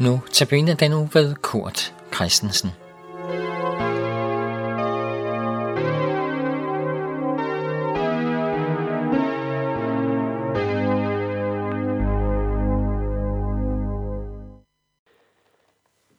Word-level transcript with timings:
Nu 0.00 0.20
tabiner 0.32 0.74
den 0.74 0.92
uge 0.92 1.10
ved 1.12 1.34
Kurt 1.34 1.94
Christensen. 2.14 2.70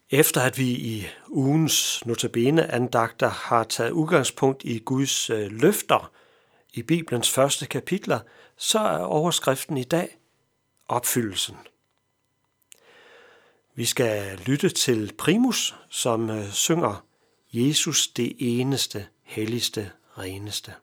Efter 0.09 0.41
at 0.41 0.57
vi 0.57 0.70
i 0.70 1.07
ugens 1.27 2.05
notabene 2.05 2.71
andagter 2.71 3.29
har 3.29 3.63
taget 3.63 3.91
udgangspunkt 3.91 4.63
i 4.63 4.79
Guds 4.79 5.29
øh, 5.29 5.52
løfter 5.52 6.11
i 6.74 6.82
Bibelens 6.82 7.29
første 7.29 7.66
kapitler, 7.66 8.19
så 8.57 8.79
er 8.79 9.04
overskriften 9.04 9.77
i 9.77 9.83
dag 9.83 10.18
opfyldelsen. 10.88 11.55
Vi 13.75 13.86
skal 13.86 14.39
lytte 14.46 14.70
til 14.70 15.14
Primus, 15.18 15.75
som 15.89 16.30
øh, 16.30 16.52
synger 16.52 17.06
Jesus 17.54 18.07
det 18.07 18.36
eneste, 18.39 19.06
helligste, 19.24 19.92
reneste. 20.18 20.74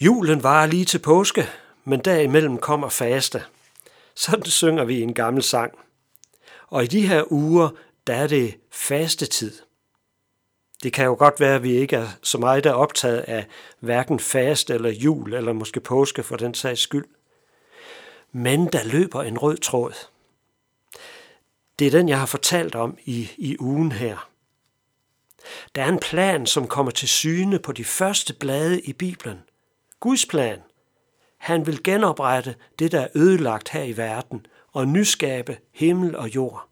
Julen 0.00 0.42
var 0.42 0.66
lige 0.66 0.84
til 0.84 0.98
påske, 0.98 1.48
men 1.84 2.00
derimellem 2.00 2.58
kommer 2.58 2.88
faste. 2.88 3.42
Sådan 4.14 4.44
synger 4.44 4.84
vi 4.84 5.02
en 5.02 5.14
gammel 5.14 5.42
sang. 5.42 5.78
Og 6.66 6.84
i 6.84 6.86
de 6.86 7.06
her 7.06 7.32
uger, 7.32 7.68
der 8.06 8.14
er 8.14 8.26
det 8.26 8.58
fastetid. 8.70 9.52
Det 10.82 10.92
kan 10.92 11.04
jo 11.04 11.16
godt 11.18 11.40
være, 11.40 11.54
at 11.54 11.62
vi 11.62 11.72
ikke 11.72 11.96
er 11.96 12.08
så 12.22 12.38
meget 12.38 12.64
der 12.64 12.72
optaget 12.72 13.18
af 13.18 13.46
hverken 13.80 14.20
faste 14.20 14.74
eller 14.74 14.90
jul, 14.90 15.34
eller 15.34 15.52
måske 15.52 15.80
påske 15.80 16.22
for 16.22 16.36
den 16.36 16.54
sags 16.54 16.80
skyld. 16.80 17.06
Men 18.32 18.66
der 18.66 18.84
løber 18.84 19.22
en 19.22 19.38
rød 19.38 19.58
tråd. 19.58 19.94
Det 21.78 21.86
er 21.86 21.90
den, 21.90 22.08
jeg 22.08 22.18
har 22.18 22.26
fortalt 22.26 22.74
om 22.74 22.98
i, 23.04 23.30
i 23.36 23.56
ugen 23.60 23.92
her. 23.92 24.28
Der 25.74 25.82
er 25.82 25.88
en 25.88 25.98
plan, 25.98 26.46
som 26.46 26.66
kommer 26.66 26.92
til 26.92 27.08
syne 27.08 27.58
på 27.58 27.72
de 27.72 27.84
første 27.84 28.34
blade 28.34 28.80
i 28.80 28.92
Bibelen. 28.92 29.38
Guds 30.00 30.26
plan. 30.26 30.62
Han 31.38 31.66
vil 31.66 31.82
genoprette 31.82 32.54
det, 32.78 32.92
der 32.92 33.00
er 33.00 33.08
ødelagt 33.14 33.68
her 33.68 33.82
i 33.82 33.96
verden, 33.96 34.46
og 34.72 34.88
nyskabe 34.88 35.58
himmel 35.72 36.16
og 36.16 36.34
jord. 36.34 36.68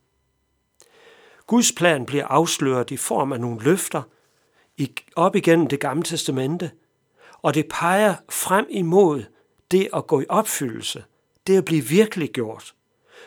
Guds 1.47 1.72
plan 1.72 2.06
bliver 2.06 2.26
afsløret 2.26 2.91
i 2.91 2.97
form 2.97 3.32
af 3.32 3.41
nogle 3.41 3.64
løfter 3.64 4.03
op 5.16 5.37
igennem 5.37 5.66
det 5.66 5.81
gamle 5.81 6.03
testamente, 6.03 6.70
og 7.42 7.54
det 7.54 7.66
peger 7.70 8.14
frem 8.28 8.66
imod 8.70 9.25
det 9.70 9.88
at 9.94 10.06
gå 10.06 10.20
i 10.20 10.26
opfyldelse, 10.29 11.05
det 11.46 11.58
at 11.58 11.64
blive 11.64 11.84
virkelig 11.84 12.31
gjort. 12.31 12.75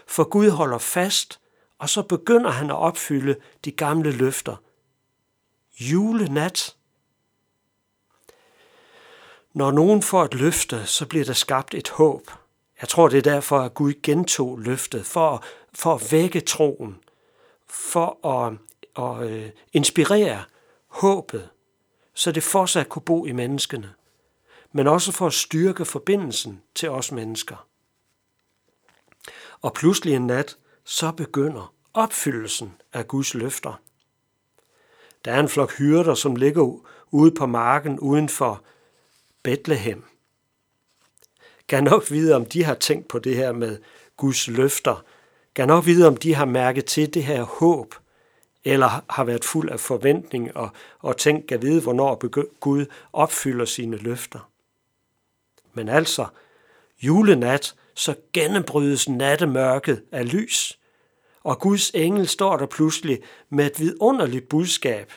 For 0.07 0.23
Gud 0.23 0.49
holder 0.49 0.77
fast, 0.77 1.39
og 1.77 1.89
så 1.89 2.01
begynder 2.03 2.49
han 2.49 2.69
at 2.69 2.75
opfylde 2.75 3.35
de 3.65 3.71
gamle 3.71 4.11
løfter. 4.11 4.55
Julenat 5.79 6.75
når 9.53 9.71
nogen 9.71 10.01
får 10.01 10.23
et 10.23 10.33
løfte, 10.33 10.85
så 10.85 11.05
bliver 11.05 11.25
der 11.25 11.33
skabt 11.33 11.73
et 11.73 11.89
håb. 11.89 12.31
Jeg 12.81 12.89
tror, 12.89 13.07
det 13.07 13.17
er 13.17 13.31
derfor, 13.33 13.59
at 13.59 13.73
Gud 13.73 13.93
gentog 14.03 14.59
løftet, 14.59 15.05
for, 15.05 15.43
for 15.73 15.95
at 15.95 16.11
vække 16.11 16.39
troen, 16.39 16.97
for 17.67 18.27
at, 18.27 18.53
at 18.97 19.29
øh, 19.29 19.49
inspirere 19.73 20.43
håbet, 20.87 21.49
så 22.13 22.31
det 22.31 22.43
fortsat 22.43 22.89
kunne 22.89 23.01
bo 23.01 23.25
i 23.25 23.31
menneskene, 23.31 23.93
men 24.71 24.87
også 24.87 25.11
for 25.11 25.27
at 25.27 25.33
styrke 25.33 25.85
forbindelsen 25.85 26.61
til 26.75 26.89
os 26.89 27.11
mennesker. 27.11 27.67
Og 29.61 29.73
pludselig 29.73 30.15
en 30.15 30.27
nat, 30.27 30.57
så 30.83 31.11
begynder 31.11 31.73
opfyldelsen 31.93 32.73
af 32.93 33.07
Guds 33.07 33.33
løfter. 33.33 33.81
Der 35.25 35.31
er 35.31 35.39
en 35.39 35.49
flok 35.49 35.77
hyrder, 35.77 36.13
som 36.13 36.35
ligger 36.35 36.79
ude 37.11 37.31
på 37.31 37.45
marken 37.45 37.99
uden 37.99 38.29
for 38.29 38.63
Bethlehem. 39.43 40.03
Kan 41.67 41.83
nok 41.83 42.11
vide, 42.11 42.35
om 42.35 42.45
de 42.45 42.63
har 42.63 42.75
tænkt 42.75 43.07
på 43.07 43.19
det 43.19 43.35
her 43.35 43.51
med 43.51 43.77
Guds 44.17 44.47
løfter. 44.47 45.03
Kan 45.55 45.67
nok 45.67 45.85
vide, 45.85 46.07
om 46.07 46.17
de 46.17 46.35
har 46.35 46.45
mærket 46.45 46.85
til 46.85 47.13
det 47.13 47.23
her 47.23 47.43
håb 47.43 47.95
eller 48.63 49.05
har 49.09 49.23
været 49.23 49.45
fuld 49.45 49.69
af 49.69 49.79
forventning 49.79 50.57
og, 50.57 50.69
og 50.99 51.17
tænkt 51.17 51.51
at 51.51 51.61
vide, 51.61 51.81
hvornår 51.81 52.27
Gud 52.59 52.85
opfylder 53.13 53.65
sine 53.65 53.97
løfter. 53.97 54.49
Men 55.73 55.89
altså, 55.89 56.25
julenat, 57.01 57.75
så 57.93 58.15
gennembrydes 58.33 59.09
nattemørket 59.09 60.03
af 60.11 60.31
lys, 60.33 60.79
og 61.43 61.59
Guds 61.59 61.89
engel 61.89 62.27
står 62.27 62.57
der 62.57 62.65
pludselig 62.65 63.19
med 63.49 63.65
et 63.65 63.79
vidunderligt 63.79 64.49
budskab. 64.49 65.11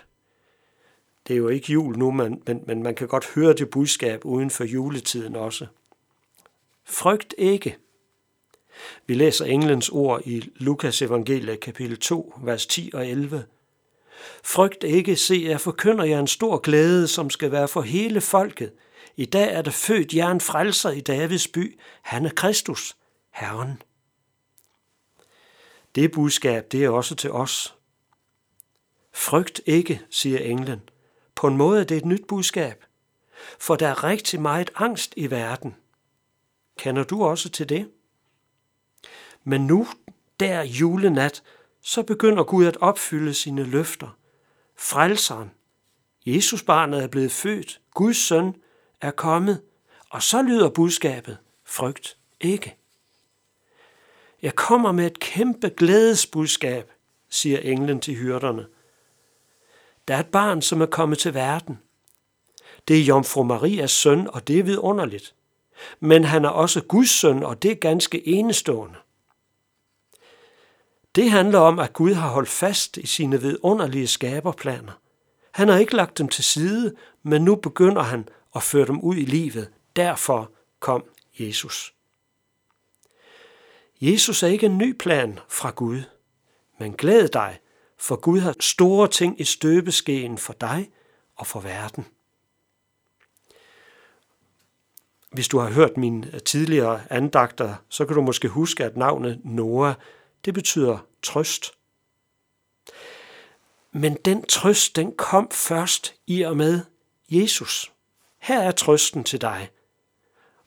Det 1.29 1.35
er 1.35 1.39
jo 1.39 1.49
ikke 1.49 1.73
jul 1.73 1.99
nu, 1.99 2.11
men, 2.11 2.43
men, 2.47 2.63
men 2.67 2.83
man 2.83 2.95
kan 2.95 3.09
godt 3.09 3.27
høre 3.35 3.53
det 3.53 3.71
budskab 3.71 4.25
uden 4.25 4.51
for 4.51 4.65
juletiden 4.65 5.37
også. 5.37 5.67
Frygt 6.85 7.35
ikke. 7.39 7.77
Vi 9.07 9.15
læser 9.15 9.45
englens 9.45 9.89
ord 9.89 10.23
i 10.27 10.51
Lukas 10.57 11.03
evangelie 11.03 11.57
kapitel 11.57 11.99
2, 11.99 12.35
vers 12.43 12.67
10 12.67 12.91
og 12.95 13.07
11. 13.07 13.45
Frygt 14.45 14.85
ikke, 14.85 15.17
se, 15.17 15.45
jeg 15.49 15.61
forkynder 15.61 16.05
jer 16.05 16.19
en 16.19 16.27
stor 16.27 16.59
glæde, 16.59 17.09
som 17.09 17.31
skal 17.31 17.53
være 17.53 17.69
for 17.69 17.83
hele 17.83 18.21
folket. 18.21 18.73
I 19.17 19.25
dag 19.25 19.55
er 19.55 19.63
der 19.63 19.71
født 19.71 20.15
jer 20.15 20.31
en 20.31 20.41
frelser 20.41 20.91
i 20.91 21.01
Davids 21.01 21.49
by. 21.49 21.81
Han 22.03 22.27
er 22.27 22.31
Kristus, 22.31 22.97
Herren. 23.31 23.83
Det 25.95 26.13
budskab, 26.13 26.73
det 26.73 26.85
er 26.85 26.89
også 26.89 27.15
til 27.15 27.31
os. 27.31 27.75
Frygt 29.13 29.61
ikke, 29.67 30.01
siger 30.11 30.39
englen. 30.39 30.81
På 31.35 31.47
en 31.47 31.57
måde 31.57 31.81
er 31.81 31.85
det 31.85 31.97
et 31.97 32.05
nyt 32.05 32.27
budskab, 32.29 32.85
for 33.59 33.77
der 33.77 33.89
er 33.89 34.05
rigtig 34.05 34.41
meget 34.41 34.71
angst 34.75 35.15
i 35.17 35.31
verden. 35.31 35.77
Kender 36.79 37.05
du 37.05 37.25
også 37.25 37.49
til 37.49 37.69
det? 37.69 37.91
Men 39.45 39.67
nu, 39.67 39.87
der 40.41 40.63
julenat, 40.63 41.43
så 41.81 42.03
begynder 42.03 42.45
Gud 42.45 42.67
at 42.67 42.77
opfylde 42.77 43.35
sine 43.35 43.65
løfter. 43.65 44.17
Frelseren, 44.77 45.51
Jesus 46.27 46.63
barnet 46.63 47.03
er 47.03 47.09
blevet 47.09 47.33
født, 47.33 47.81
Guds 47.95 48.17
søn 48.17 48.55
er 49.01 49.11
kommet, 49.11 49.63
og 50.11 50.23
så 50.23 50.43
lyder 50.43 50.69
budskabet, 50.69 51.39
frygt 51.65 52.17
ikke. 52.41 52.77
Jeg 54.43 54.55
kommer 54.55 54.93
med 54.93 55.07
et 55.07 55.19
kæmpe 55.19 55.69
glædesbudskab, 55.77 56.93
siger 57.29 57.59
englen 57.59 58.01
til 58.01 58.15
hyrderne. 58.15 58.67
Der 60.09 60.15
er 60.15 60.21
et 60.21 60.27
barn, 60.27 60.63
som 60.63 60.81
er 60.81 60.87
kommet 60.87 61.19
til 61.19 61.35
verden. 61.35 61.79
Det 62.89 62.99
er 62.99 63.05
Jomfru 63.05 63.43
Marias 63.43 63.91
søn, 63.91 64.29
og 64.33 64.49
det 64.49 64.59
er 64.59 64.63
vidunderligt. 64.63 65.35
Men 66.01 66.25
han 66.25 66.45
er 66.45 66.49
også 66.49 66.81
Guds 66.81 67.11
søn, 67.11 67.43
og 67.43 67.63
det 67.63 67.71
er 67.71 67.75
ganske 67.75 68.29
enestående. 68.29 68.97
Det 71.15 71.31
handler 71.31 71.59
om, 71.59 71.79
at 71.79 71.93
Gud 71.93 72.13
har 72.13 72.29
holdt 72.29 72.49
fast 72.49 72.97
i 72.97 73.07
sine 73.07 73.41
vidunderlige 73.41 74.07
skaberplaner. 74.07 74.93
Han 75.53 75.69
har 75.69 75.79
ikke 75.79 75.97
lagt 75.97 76.19
dem 76.19 76.29
til 76.29 76.45
side, 76.45 76.95
men 77.23 77.45
nu 77.45 77.55
begynder 77.55 78.03
han 78.03 78.29
at 78.57 78.63
føre 78.63 78.87
dem 78.87 79.01
ud 79.01 79.17
i 79.17 79.25
livet. 79.25 79.71
Derfor 79.97 80.51
kom 80.81 81.05
Jesus. 81.39 81.95
Jesus 84.01 84.43
er 84.43 84.47
ikke 84.47 84.67
en 84.67 84.79
ny 84.79 84.93
plan 84.93 85.39
fra 85.49 85.71
Gud, 85.71 86.03
men 86.79 86.93
glæd 86.93 87.29
dig, 87.29 87.59
for 88.03 88.17
Gud 88.17 88.41
har 88.41 88.55
store 88.61 89.09
ting 89.09 89.41
i 89.41 89.45
støbeskeen 89.45 90.39
for 90.39 90.53
dig 90.53 90.91
og 91.37 91.47
for 91.47 91.61
verden. 91.61 92.07
Hvis 95.33 95.49
du 95.49 95.59
har 95.59 95.71
hørt 95.71 95.97
mine 95.97 96.35
øh, 96.35 96.41
tidligere 96.41 97.03
andagter, 97.11 97.75
så 97.89 98.07
kan 98.07 98.17
du 98.17 98.23
måske 98.23 98.49
huske, 98.49 98.85
at 98.85 98.97
navnet 98.97 99.41
Noah, 99.45 99.95
det 100.45 100.55
betyder 100.55 100.99
trøst. 101.23 101.73
Men 103.93 104.15
den 104.25 104.47
trøst, 104.47 104.97
den 104.97 105.17
kom 105.17 105.51
først 105.51 106.15
i 106.27 106.43
og 106.43 106.57
med 106.57 106.81
Jesus. 107.31 107.93
Her 108.39 108.61
er 108.61 108.73
trøsten 108.73 109.25
til 109.25 109.41
dig, 109.41 109.71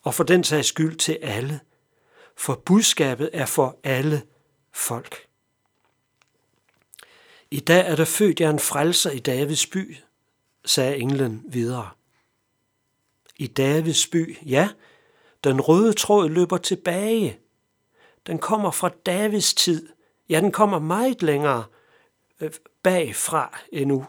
og 0.01 0.13
for 0.13 0.23
den 0.23 0.43
sags 0.43 0.67
skyld 0.67 0.95
til 0.95 1.17
alle, 1.21 1.59
for 2.37 2.55
budskabet 2.65 3.29
er 3.33 3.45
for 3.45 3.79
alle 3.83 4.23
folk. 4.73 5.25
I 7.56 7.60
dag 7.60 7.88
er 7.88 7.96
der 7.96 8.06
født 8.06 8.42
jer 8.42 8.50
en 8.50 8.60
frelser 8.60 9.12
i 9.12 9.19
Davids 9.19 9.68
by, 9.68 9.98
sagde 10.66 10.98
englen 10.98 11.44
videre. 11.48 11.90
I 13.38 13.48
Davids 13.48 14.07
by, 14.07 14.38
ja, 14.46 14.69
den 15.44 15.62
røde 15.62 15.94
tråd 15.94 16.30
løber 16.30 16.57
tilbage. 16.57 17.40
Den 18.28 18.40
kommer 18.40 18.72
fra 18.72 18.90
Davids 19.06 19.54
tid. 19.54 19.90
Ja, 20.30 20.40
den 20.42 20.52
kommer 20.52 20.80
meget 20.80 21.22
længere 21.22 21.66
øh, 22.42 22.52
bagfra 22.84 23.60
endnu. 23.72 24.06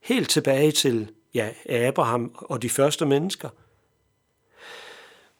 Helt 0.00 0.30
tilbage 0.30 0.72
til 0.72 1.12
ja, 1.34 1.52
Abraham 1.68 2.34
og 2.34 2.62
de 2.62 2.70
første 2.70 3.06
mennesker. 3.06 3.48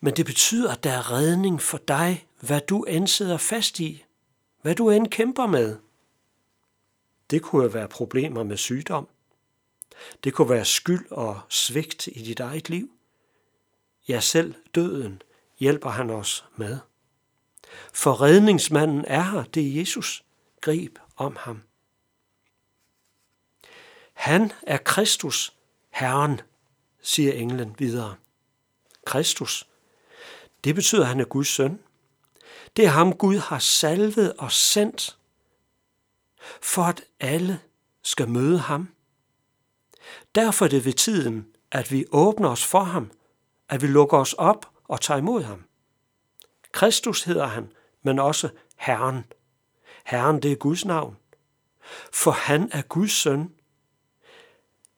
Men 0.00 0.16
det 0.16 0.26
betyder, 0.26 0.72
at 0.72 0.84
der 0.84 0.92
er 0.92 1.12
redning 1.12 1.62
for 1.62 1.78
dig, 1.78 2.26
hvad 2.40 2.60
du 2.60 2.82
end 2.82 3.06
sidder 3.06 3.36
fast 3.36 3.80
i, 3.80 4.04
hvad 4.62 4.74
du 4.74 4.90
end 4.90 5.08
kæmper 5.08 5.46
med. 5.46 5.76
Det 7.30 7.42
kunne 7.42 7.74
være 7.74 7.88
problemer 7.88 8.42
med 8.42 8.56
sygdom. 8.56 9.08
Det 10.24 10.34
kunne 10.34 10.50
være 10.50 10.64
skyld 10.64 11.10
og 11.10 11.40
svigt 11.48 12.06
i 12.06 12.22
dit 12.22 12.40
eget 12.40 12.70
liv. 12.70 12.90
Ja, 14.08 14.20
selv 14.20 14.54
døden 14.74 15.22
hjælper 15.58 15.90
han 15.90 16.10
os 16.10 16.44
med. 16.56 16.78
For 17.92 18.22
redningsmanden 18.22 19.04
er 19.06 19.22
her, 19.22 19.44
det 19.44 19.62
er 19.68 19.80
Jesus. 19.80 20.24
Grib 20.60 20.98
om 21.16 21.36
ham. 21.40 21.62
Han 24.12 24.52
er 24.62 24.76
Kristus, 24.76 25.52
Herren, 25.90 26.40
siger 27.02 27.32
englen 27.32 27.74
videre. 27.78 28.14
Kristus, 29.04 29.68
det 30.64 30.74
betyder, 30.74 31.02
at 31.02 31.08
han 31.08 31.20
er 31.20 31.24
Guds 31.24 31.48
søn. 31.48 31.80
Det 32.76 32.84
er 32.84 32.88
ham, 32.88 33.12
Gud 33.12 33.36
har 33.36 33.58
salvet 33.58 34.32
og 34.32 34.52
sendt, 34.52 35.18
for 36.62 36.82
at 36.82 37.04
alle 37.20 37.60
skal 38.02 38.28
møde 38.28 38.58
ham. 38.58 38.88
Derfor 40.34 40.64
er 40.64 40.68
det 40.68 40.84
ved 40.84 40.92
tiden, 40.92 41.46
at 41.70 41.92
vi 41.92 42.04
åbner 42.12 42.48
os 42.48 42.64
for 42.64 42.84
ham, 42.84 43.10
at 43.68 43.82
vi 43.82 43.86
lukker 43.86 44.18
os 44.18 44.32
op 44.32 44.70
og 44.84 45.00
tager 45.00 45.18
imod 45.18 45.42
ham. 45.42 45.64
Kristus 46.72 47.22
hedder 47.22 47.46
han, 47.46 47.72
men 48.02 48.18
også 48.18 48.48
Herren. 48.76 49.24
Herren, 50.04 50.42
det 50.42 50.52
er 50.52 50.56
Guds 50.56 50.84
navn. 50.84 51.16
For 52.12 52.30
han 52.30 52.70
er 52.72 52.82
Guds 52.82 53.12
søn. 53.12 53.54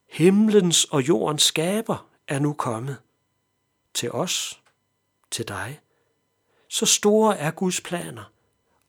Himlens 0.08 0.84
og 0.84 1.08
jordens 1.08 1.42
skaber 1.42 2.08
er 2.28 2.38
nu 2.38 2.52
kommet 2.52 2.96
til 3.94 4.12
os, 4.12 4.62
til 5.30 5.48
dig. 5.48 5.80
Så 6.68 6.86
store 6.86 7.38
er 7.38 7.50
Guds 7.50 7.80
planer, 7.80 8.32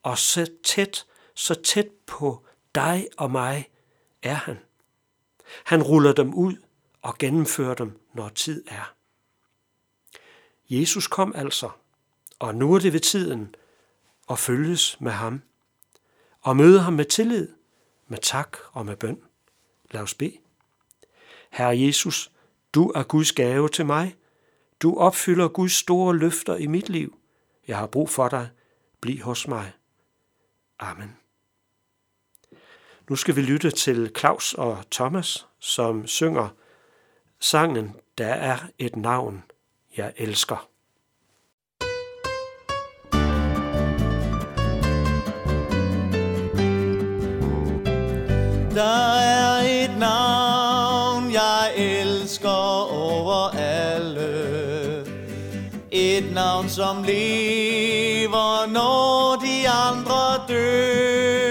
og 0.04 0.18
så 0.18 0.48
tæt, 0.64 1.06
så 1.36 1.54
tæt 1.54 1.88
på 2.06 2.46
dig 2.78 3.08
og 3.18 3.32
mig 3.32 3.70
er 4.24 4.34
han. 4.34 4.58
Han 5.64 5.84
ruller 5.84 6.14
dem 6.14 6.34
ud 6.34 6.56
og 7.02 7.18
gennemfører 7.18 7.76
dem, 7.76 8.00
når 8.14 8.30
tid 8.30 8.64
er. 8.68 8.94
Jesus 10.70 11.08
kom 11.08 11.34
altså, 11.36 11.70
og 12.40 12.56
nu 12.56 12.74
er 12.74 12.80
det 12.80 12.94
ved 12.94 13.00
tiden 13.00 13.56
at 14.30 14.40
følges 14.40 15.02
med 15.02 15.12
ham 15.12 15.42
og 16.42 16.58
møde 16.58 16.80
ham 16.80 16.94
med 16.94 17.06
tillid, 17.06 17.48
med 18.08 18.18
tak 18.18 18.58
og 18.72 18.86
med 18.86 18.96
bøn. 18.96 19.22
Lad 19.92 20.02
os 20.02 20.14
bede. 20.14 20.38
Herre 21.52 21.80
Jesus, 21.80 22.32
du 22.74 22.92
er 22.96 23.04
Guds 23.04 23.32
gave 23.32 23.70
til 23.70 23.86
mig. 23.86 24.16
Du 24.82 24.98
opfylder 24.98 25.48
Guds 25.48 25.74
store 25.74 26.18
løfter 26.18 26.56
i 26.56 26.68
mit 26.68 26.90
liv. 26.90 27.18
Jeg 27.68 27.78
har 27.78 27.88
brug 27.88 28.10
for 28.10 28.30
dig. 28.30 28.50
Bliv 29.02 29.22
hos 29.22 29.48
mig. 29.48 29.74
Amen. 30.80 31.27
Nu 33.10 33.16
skal 33.16 33.36
vi 33.36 33.42
lytte 33.42 33.72
til 33.72 34.12
Claus 34.18 34.54
og 34.54 34.78
Thomas, 34.92 35.48
som 35.60 36.08
synger 36.08 36.48
sangen 37.40 37.96
Der 38.18 38.34
er 38.34 38.58
et 38.80 38.96
navn, 38.96 39.44
jeg 39.98 40.14
elsker. 40.18 40.70
Der 48.76 49.18
er 49.18 49.84
et 49.84 49.98
navn, 49.98 51.32
jeg 51.32 51.74
elsker 51.78 52.90
over 52.92 53.50
alle. 53.58 55.06
Et 55.92 56.34
navn, 56.34 56.70
som 56.70 57.04
lever, 57.04 58.68
når 58.68 59.36
de 59.46 59.70
andre 59.70 60.48
dør. 60.48 61.47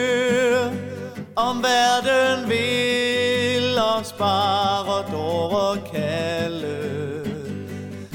Om 1.36 1.62
verden 1.62 2.48
vil 2.48 3.78
os 3.78 4.12
bare 4.12 5.04
dår 5.12 5.76
kalde. 5.92 7.22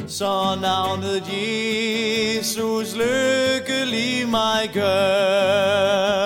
Så 0.08 0.56
navnet 0.62 1.24
Jesus 1.28 2.96
lykkelig 2.96 4.30
mig 4.30 4.70
gør. 4.74 6.21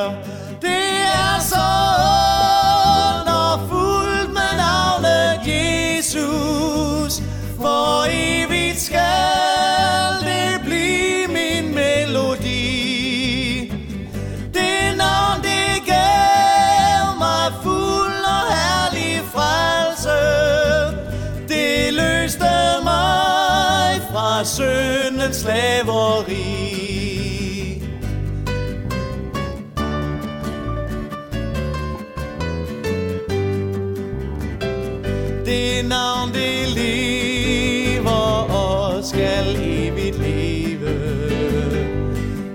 Det 35.55 35.85
navn 35.85 36.33
det 36.33 36.67
lever 36.75 38.47
og 38.51 39.03
skal 39.03 39.55
evigt 39.61 40.19
leve. 40.19 40.95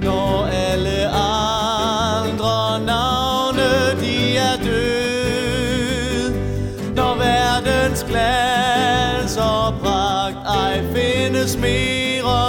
Når 0.03 0.47
alle 0.47 1.09
andre 1.09 2.81
navne 2.87 4.01
de 4.01 4.37
er 4.37 4.57
døde 4.65 6.35
Når 6.95 7.15
verdens 7.15 8.05
glans 8.09 9.37
og 9.37 9.75
pragt 9.83 10.37
ej 10.47 10.83
findes 10.95 11.57
mere 11.57 12.41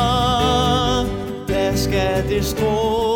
Der 1.48 1.76
skal 1.76 2.30
det 2.30 2.46
stråle 2.46 3.11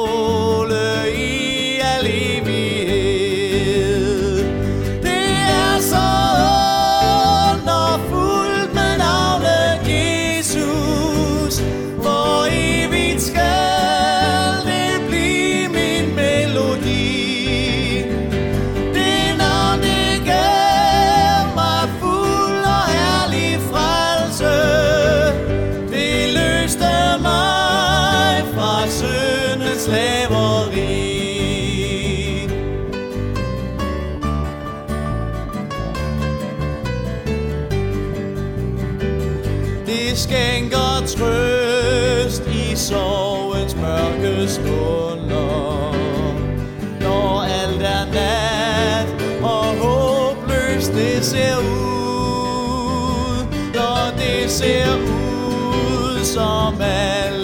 stunder. 44.55 45.93
Når 47.01 47.41
alt 47.62 47.81
er 47.81 48.05
nat 48.17 49.07
og 49.43 49.65
håbløst 49.83 50.93
det 50.93 51.25
ser 51.25 51.57
ud. 51.57 51.85
Når 53.74 54.01
det 54.17 54.51
ser 54.51 54.95
ud 54.95 56.24
som 56.24 56.81
at 56.81 57.34